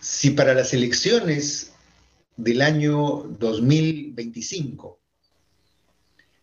Si 0.00 0.30
para 0.30 0.54
las 0.54 0.74
elecciones 0.74 1.70
del 2.38 2.62
año 2.62 3.24
2025 3.38 4.98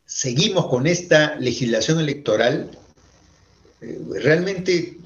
seguimos 0.05 0.67
con 0.67 0.87
esta 0.87 1.35
legislación 1.35 1.99
electoral, 1.99 2.69
eh, 3.81 3.99
realmente 4.21 4.97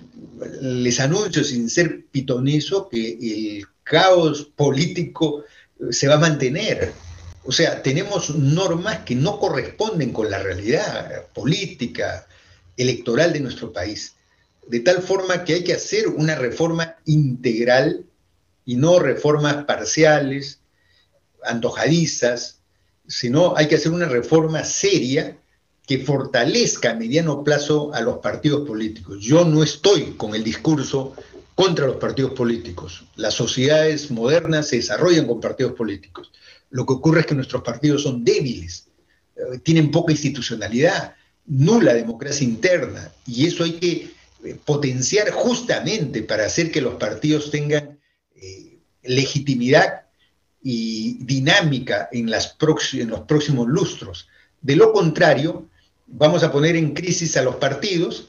les 0.62 1.00
anuncio 1.00 1.44
sin 1.44 1.70
ser 1.70 2.06
pitonizo 2.12 2.90
que 2.90 3.18
el 3.22 3.66
caos 3.84 4.52
político 4.56 5.44
eh, 5.80 5.92
se 5.92 6.08
va 6.08 6.16
a 6.16 6.20
mantener. 6.20 6.92
O 7.46 7.52
sea, 7.52 7.82
tenemos 7.82 8.36
normas 8.36 9.00
que 9.00 9.16
no 9.16 9.40
corresponden 9.40 10.12
con 10.12 10.30
la 10.30 10.40
realidad 10.40 11.28
política, 11.34 12.28
electoral 12.78 13.34
de 13.34 13.40
nuestro 13.40 13.74
país. 13.74 14.16
De 14.68 14.82
tal 14.82 15.02
forma 15.02 15.44
que 15.44 15.54
hay 15.56 15.64
que 15.64 15.74
hacer 15.74 16.08
una 16.08 16.36
reforma 16.36 16.96
integral 17.06 18.06
y 18.66 18.76
no 18.76 19.00
reformas 19.00 19.66
parciales, 19.66 20.59
antojadizas, 21.50 22.62
sino 23.08 23.56
hay 23.58 23.68
que 23.68 23.76
hacer 23.76 23.92
una 23.92 24.08
reforma 24.08 24.64
seria 24.64 25.38
que 25.88 25.98
fortalezca 25.98 26.92
a 26.92 26.96
mediano 26.96 27.44
plazo 27.44 27.92
a 27.94 28.02
los 28.02 28.20
partidos 28.20 28.68
políticos. 28.68 29.18
Yo 29.22 29.44
no 29.44 29.64
estoy 29.64 30.14
con 30.18 30.36
el 30.36 30.44
discurso 30.44 31.16
contra 31.56 31.88
los 31.88 31.96
partidos 31.96 32.34
políticos. 32.34 33.06
Las 33.16 33.34
sociedades 33.34 34.12
modernas 34.12 34.68
se 34.68 34.78
desarrollan 34.78 35.26
con 35.26 35.42
partidos 35.42 35.74
políticos. 35.74 36.32
Lo 36.70 36.86
que 36.86 36.94
ocurre 36.94 37.22
es 37.22 37.26
que 37.26 37.36
nuestros 37.36 37.64
partidos 37.64 38.04
son 38.04 38.24
débiles, 38.24 38.88
eh, 39.36 39.58
tienen 39.64 39.90
poca 39.90 40.12
institucionalidad, 40.12 41.16
nula 41.48 41.96
democracia 41.96 42.46
interna, 42.46 43.12
y 43.26 43.48
eso 43.48 43.64
hay 43.64 43.74
que 43.74 44.12
eh, 44.44 44.56
potenciar 44.64 45.32
justamente 45.32 46.22
para 46.22 46.46
hacer 46.46 46.72
que 46.72 46.82
los 46.82 46.96
partidos 46.96 47.50
tengan 47.50 48.00
eh, 48.36 48.78
legitimidad 49.02 50.04
y 50.62 51.24
dinámica 51.24 52.10
en, 52.12 52.30
las 52.30 52.56
en 52.94 53.10
los 53.10 53.22
próximos 53.22 53.68
lustros. 53.68 54.28
De 54.62 54.76
lo 54.76 54.92
contrario, 54.92 55.68
vamos 56.08 56.44
a 56.44 56.52
poner 56.52 56.76
en 56.76 56.94
crisis 56.94 57.38
a 57.38 57.44
los 57.44 57.56
partidos, 57.56 58.28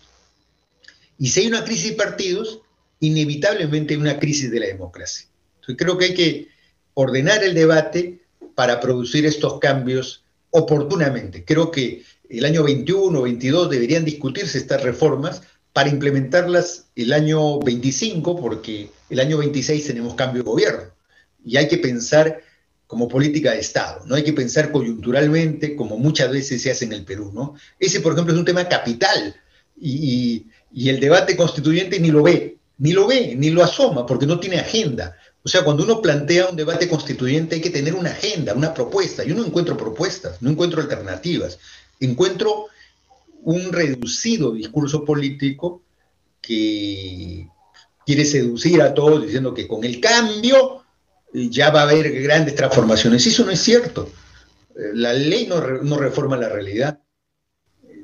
y 1.19 1.29
si 1.29 1.41
hay 1.41 1.47
una 1.49 1.65
crisis 1.65 1.91
de 1.91 1.97
partidos, 1.97 2.61
inevitablemente 3.01 3.95
hay 3.95 4.01
una 4.01 4.19
crisis 4.19 4.51
de 4.51 4.61
la 4.61 4.67
democracia. 4.67 5.27
Entonces 5.57 5.77
creo 5.77 5.99
que 5.99 6.05
hay 6.07 6.15
que 6.15 6.49
ordenar 6.95 7.45
el 7.45 7.55
debate 7.55 8.21
para 8.55 8.81
producir 8.81 9.27
estos 9.27 9.59
cambios 9.59 10.25
oportunamente. 10.51 11.45
Creo 11.45 11.71
que 11.71 12.05
el 12.29 12.45
año 12.45 12.63
21 12.63 13.19
o 13.19 13.23
22 13.23 13.71
deberían 13.71 14.05
discutirse 14.05 14.59
estas 14.59 14.83
reformas 14.83 15.43
para 15.73 15.89
implementarlas 15.89 16.87
el 16.97 17.13
año 17.13 17.59
25, 17.61 18.41
porque 18.41 18.91
el 19.09 19.21
año 19.21 19.39
26 19.39 19.87
tenemos 19.87 20.15
cambio 20.15 20.43
de 20.43 20.51
gobierno. 20.51 21.00
Y 21.45 21.57
hay 21.57 21.69
que 21.69 21.79
pensar 21.79 22.41
como 22.87 23.09
política 23.09 23.53
de 23.53 23.61
Estado, 23.61 24.05
no 24.07 24.17
hay 24.17 24.25
que 24.25 24.33
pensar 24.33 24.73
coyunturalmente, 24.73 25.77
como 25.77 25.97
muchas 25.97 26.31
veces 26.31 26.61
se 26.61 26.73
hace 26.73 26.87
en 26.87 26.93
el 26.93 27.05
Perú, 27.05 27.31
¿no? 27.33 27.55
Ese, 27.79 28.01
por 28.01 28.13
ejemplo, 28.13 28.35
es 28.35 28.39
un 28.39 28.45
tema 28.45 28.69
capital 28.69 29.37
y, 29.81 30.47
y 30.73 30.89
el 30.89 30.99
debate 30.99 31.37
constituyente 31.37 32.01
ni 32.01 32.11
lo 32.11 32.25
ve, 32.25 32.59
ni 32.79 32.93
lo 32.93 33.07
ve, 33.07 33.35
ni 33.37 33.51
lo 33.51 33.63
asoma, 33.63 34.07
porque 34.07 34.27
no 34.27 34.41
tiene 34.41 34.59
agenda. 34.59 35.17
O 35.43 35.49
sea, 35.49 35.65
cuando 35.65 35.85
uno 35.85 36.03
plantea 36.03 36.49
un 36.49 36.57
debate 36.57 36.89
constituyente 36.89 37.57
hay 37.57 37.61
que 37.61 37.71
tener 37.71 37.95
una 37.95 38.11
agenda, 38.11 38.55
una 38.55 38.75
propuesta. 38.75 39.25
Yo 39.25 39.35
no 39.35 39.45
encuentro 39.45 39.77
propuestas, 39.77 40.43
no 40.43 40.51
encuentro 40.51 40.83
alternativas. 40.83 41.59
Encuentro 41.99 42.67
un 43.43 43.73
reducido 43.73 44.53
discurso 44.53 45.05
político 45.05 45.83
que 46.43 47.49
quiere 48.05 48.25
seducir 48.25 48.83
a 48.83 48.93
todos 48.93 49.23
diciendo 49.23 49.55
que 49.55 49.67
con 49.67 49.85
el 49.85 50.01
cambio 50.01 50.85
ya 51.33 51.71
va 51.71 51.81
a 51.81 51.85
haber 51.85 52.11
grandes 52.23 52.55
transformaciones. 52.55 53.27
Eso 53.27 53.45
no 53.45 53.51
es 53.51 53.61
cierto. 53.61 54.11
Eh, 54.77 54.91
la 54.95 55.13
ley 55.13 55.47
no, 55.47 55.61
no 55.61 55.97
reforma 55.97 56.37
la 56.37 56.49
realidad. 56.49 57.01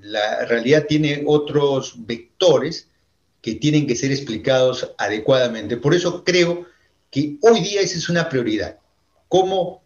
La 0.03 0.45
realidad 0.45 0.87
tiene 0.89 1.25
otros 1.27 1.95
vectores 2.07 2.89
que 3.41 3.55
tienen 3.55 3.87
que 3.87 3.97
ser 3.97 4.13
explicados 4.13 4.93
adecuadamente. 4.99 5.77
Por 5.77 5.95
eso 5.95 6.25
creo 6.25 6.67
que 7.11 7.39
hoy 7.43 7.61
día 7.61 7.81
esa 7.81 7.99
es 7.99 8.09
una 8.09 8.29
prioridad. 8.29 8.79
¿Cómo 9.29 9.85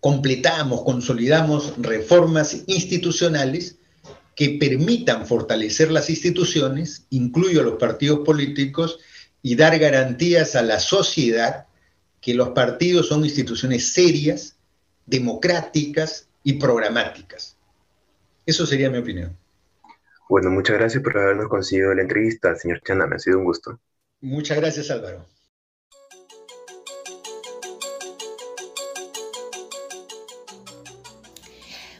completamos, 0.00 0.82
consolidamos 0.82 1.72
reformas 1.78 2.64
institucionales 2.66 3.78
que 4.36 4.58
permitan 4.60 5.26
fortalecer 5.26 5.90
las 5.90 6.10
instituciones, 6.10 7.06
incluyo 7.10 7.60
a 7.60 7.64
los 7.64 7.78
partidos 7.78 8.20
políticos, 8.20 8.98
y 9.42 9.56
dar 9.56 9.78
garantías 9.78 10.56
a 10.56 10.62
la 10.62 10.80
sociedad 10.80 11.66
que 12.24 12.32
los 12.32 12.48
partidos 12.50 13.08
son 13.08 13.22
instituciones 13.22 13.92
serias, 13.92 14.56
democráticas 15.04 16.26
y 16.42 16.54
programáticas. 16.54 17.58
Eso 18.46 18.64
sería 18.64 18.88
mi 18.88 18.96
opinión. 18.96 19.36
Bueno, 20.30 20.50
muchas 20.50 20.78
gracias 20.78 21.02
por 21.02 21.18
habernos 21.18 21.48
conseguido 21.48 21.92
la 21.92 22.00
entrevista, 22.00 22.56
señor 22.56 22.80
Chana, 22.82 23.06
me 23.06 23.16
ha 23.16 23.18
sido 23.18 23.38
un 23.38 23.44
gusto. 23.44 23.78
Muchas 24.22 24.56
gracias, 24.56 24.90
Álvaro. 24.90 25.26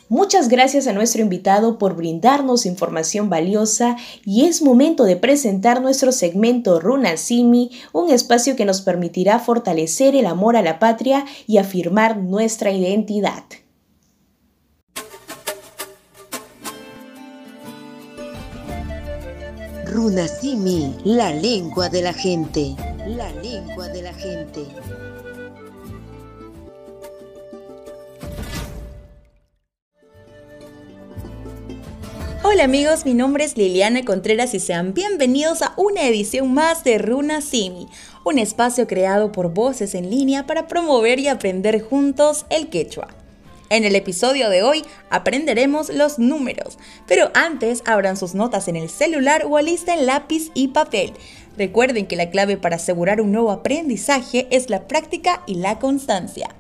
Muchas 0.09 0.49
gracias 0.49 0.87
a 0.87 0.93
nuestro 0.93 1.23
invitado 1.23 1.79
por 1.79 1.97
brindarnos 1.97 2.67
información 2.67 3.31
valiosa 3.31 3.97
y 4.25 4.45
es 4.45 4.61
momento 4.61 5.05
de 5.05 5.17
presentar 5.17 5.81
nuestro 5.81 6.13
segmento 6.13 6.79
Runa 6.79 7.17
Simi, 7.17 7.71
un 7.93 8.11
espacio 8.11 8.55
que 8.55 8.67
nos 8.67 8.83
permitirá 8.83 9.39
fortalecer 9.39 10.15
el 10.15 10.27
amor 10.27 10.57
a 10.57 10.63
la 10.63 10.79
patria 10.79 11.25
y 11.47 11.57
afirmar 11.57 12.19
nuestra 12.19 12.71
identidad. 12.71 13.45
Runasimi, 19.87 20.97
la 21.05 21.33
lengua 21.33 21.89
de 21.89 22.03
la 22.03 22.13
gente. 22.13 22.75
La 23.07 23.31
lengua 23.41 23.89
de 23.89 24.03
la 24.03 24.13
gente. 24.13 24.67
Hola 32.47 32.65
amigos, 32.65 33.07
mi 33.07 33.15
nombre 33.15 33.43
es 33.43 33.57
Liliana 33.57 34.05
Contreras 34.05 34.53
y 34.53 34.61
sean 34.61 34.93
bienvenidos 34.93 35.63
a 35.63 35.73
una 35.79 36.07
edición 36.07 36.53
más 36.53 36.85
de 36.85 36.99
Runa 36.99 37.41
Simi, 37.41 37.89
un 38.23 38.39
espacio 38.39 38.87
creado 38.87 39.33
por 39.33 39.55
voces 39.55 39.95
en 39.95 40.11
línea 40.11 40.45
para 40.45 40.67
promover 40.67 41.19
y 41.19 41.29
aprender 41.29 41.81
juntos 41.81 42.45
el 42.51 42.69
quechua. 42.69 43.09
En 43.71 43.85
el 43.85 43.97
episodio 43.97 44.51
de 44.51 44.63
hoy 44.63 44.85
aprenderemos 45.09 45.89
los 45.89 46.19
números, 46.19 46.77
pero 47.09 47.31
antes 47.33 47.83
abran 47.87 48.19
sus 48.19 48.35
notas 48.35 48.69
en 48.69 48.77
el 48.77 48.91
celular 48.91 49.47
o 49.49 49.57
alisten 49.57 50.05
lápiz 50.05 50.51
y 50.53 50.69
papel. 50.69 51.15
Recuerden 51.57 52.07
que 52.07 52.17
la 52.17 52.29
clave 52.29 52.59
para 52.59 52.77
asegurar 52.77 53.23
un 53.23 53.33
nuevo 53.33 53.53
aprendizaje 53.53 54.49
es 54.51 54.69
la 54.69 54.87
práctica 54.87 55.43
y 55.47 55.55
la 55.55 55.79
constancia. 55.79 56.51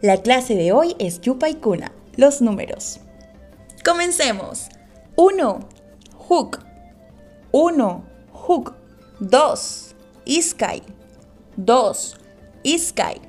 La 0.00 0.22
clase 0.22 0.56
de 0.56 0.72
hoy 0.72 0.96
es 0.98 1.20
Yupa 1.20 1.48
y 1.48 1.54
Kuna, 1.54 1.92
los 2.16 2.42
números. 2.42 2.98
Comencemos. 3.84 4.70
1. 5.16 5.60
Hook. 6.28 6.58
1. 7.52 8.04
Hook. 8.32 8.74
2. 9.20 9.94
Iskai. 10.24 10.82
2. 11.56 12.16
Iskai. 12.64 13.20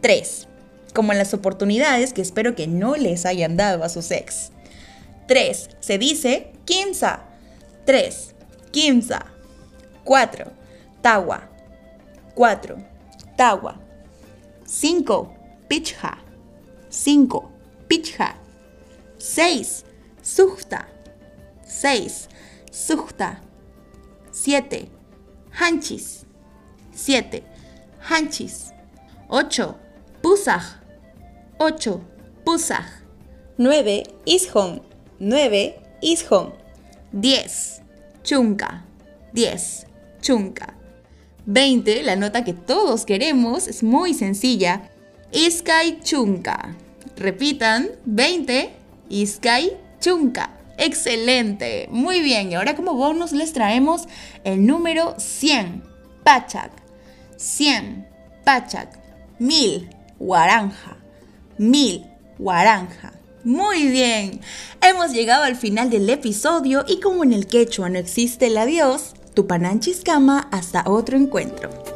3. 0.00 0.48
Como 0.92 1.12
en 1.12 1.18
las 1.18 1.32
oportunidades 1.32 2.12
que 2.12 2.22
espero 2.22 2.56
que 2.56 2.66
no 2.66 2.96
les 2.96 3.26
hayan 3.26 3.56
dado 3.56 3.84
a 3.84 3.88
sus 3.88 4.10
ex. 4.10 4.50
3. 5.28 5.70
Se 5.78 5.98
dice 5.98 6.52
quinza. 6.64 7.20
3. 7.86 8.34
Quinza. 8.72 9.26
4. 10.02 10.50
Tawa. 11.00 11.48
4. 12.34 12.76
Tawa. 13.36 13.80
5. 14.66 15.34
Pichha. 15.68 16.18
5. 16.88 17.50
Pichha. 17.86 18.34
6. 19.18 19.84
Sujta. 20.22 20.88
6. 21.70 22.28
Sujta. 22.72 23.40
7. 24.32 24.88
Hanchis. 25.52 26.26
7. 26.92 27.42
Hanchis. 28.00 28.72
8. 29.28 29.74
Pusaj. 30.22 30.62
8. 31.58 32.00
Pusaj. 32.44 32.84
9. 33.58 34.04
Ishon. 34.26 34.80
9. 35.20 35.74
Ishon. 36.02 36.52
10. 37.12 37.82
Chunka. 38.24 38.84
10. 39.32 39.86
Chunka. 40.20 40.74
20. 41.46 42.02
La 42.02 42.16
nota 42.16 42.44
que 42.44 42.52
todos 42.52 43.04
queremos 43.04 43.68
es 43.68 43.82
muy 43.82 44.14
sencilla. 44.14 44.90
Iskai 45.32 46.00
Chunka. 46.00 46.76
Repitan. 47.16 47.90
20. 48.04 48.70
Iskai 49.08 49.76
Chunka. 50.00 50.59
Excelente, 50.80 51.88
muy 51.90 52.20
bien. 52.20 52.50
Y 52.50 52.54
ahora 52.54 52.74
como 52.74 52.94
bonus 52.94 53.32
les 53.32 53.52
traemos 53.52 54.08
el 54.44 54.66
número 54.66 55.14
100, 55.18 55.84
Pachak. 56.24 56.72
100, 57.36 58.08
Pachak. 58.44 58.98
1000, 59.38 59.90
Guaranja. 60.18 60.96
1000, 61.58 62.06
Guaranja. 62.38 63.12
Muy 63.44 63.88
bien, 63.88 64.40
hemos 64.82 65.12
llegado 65.12 65.44
al 65.44 65.56
final 65.56 65.90
del 65.90 66.08
episodio 66.10 66.84
y 66.86 67.00
como 67.00 67.24
en 67.24 67.32
el 67.32 67.46
quechua 67.46 67.88
no 67.88 67.98
existe 67.98 68.46
el 68.46 68.58
adiós, 68.58 69.14
Tupananchiscama 69.34 70.48
hasta 70.50 70.84
otro 70.86 71.16
encuentro. 71.16 71.89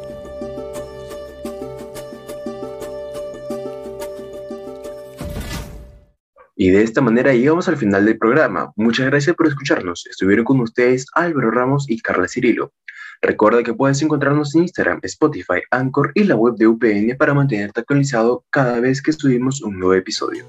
Y 6.65 6.71
de 6.71 6.81
esta 6.81 6.99
manera 6.99 7.31
llegamos 7.31 7.67
al 7.67 7.77
final 7.77 8.05
del 8.05 8.17
programa. 8.17 8.73
Muchas 8.75 9.05
gracias 9.05 9.35
por 9.35 9.45
escucharnos. 9.45 10.07
Estuvieron 10.09 10.43
con 10.43 10.59
ustedes 10.61 11.05
Álvaro 11.13 11.51
Ramos 11.51 11.87
y 11.87 12.01
Carla 12.01 12.27
Cirilo. 12.27 12.73
Recuerda 13.21 13.61
que 13.61 13.75
puedes 13.75 14.01
encontrarnos 14.01 14.55
en 14.55 14.63
Instagram, 14.63 14.99
Spotify, 15.03 15.61
Anchor 15.69 16.11
y 16.15 16.23
la 16.23 16.35
web 16.35 16.55
de 16.55 16.65
UPN 16.65 17.17
para 17.19 17.35
mantenerte 17.35 17.81
actualizado 17.81 18.45
cada 18.49 18.79
vez 18.79 19.03
que 19.03 19.13
subimos 19.13 19.61
un 19.61 19.77
nuevo 19.77 19.93
episodio. 19.93 20.43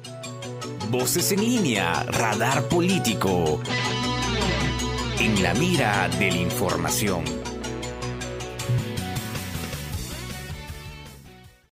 Voces 0.91 1.33
en 1.33 1.41
línea, 1.41 2.03
radar 2.05 2.63
político. 2.63 3.61
En 5.21 5.43
la 5.43 5.53
mira 5.53 6.09
de 6.19 6.31
la 6.31 6.39
información. 6.39 7.46